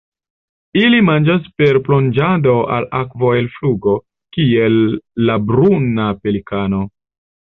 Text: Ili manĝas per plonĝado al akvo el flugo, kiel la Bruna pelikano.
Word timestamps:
Ili 0.83 1.01
manĝas 1.09 1.49
per 1.61 1.77
plonĝado 1.89 2.55
al 2.77 2.87
akvo 3.01 3.29
el 3.41 3.51
flugo, 3.59 3.93
kiel 4.37 4.81
la 5.31 5.37
Bruna 5.51 6.11
pelikano. 6.25 6.81